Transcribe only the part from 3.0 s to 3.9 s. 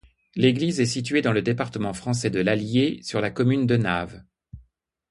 sur la commune de